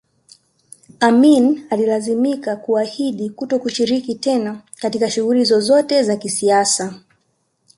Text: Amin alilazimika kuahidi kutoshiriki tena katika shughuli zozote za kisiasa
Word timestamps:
Amin 0.99 1.67
alilazimika 1.69 2.55
kuahidi 2.55 3.29
kutoshiriki 3.29 4.15
tena 4.15 4.61
katika 4.81 5.09
shughuli 5.11 5.43
zozote 5.43 6.03
za 6.03 6.15
kisiasa 6.15 6.99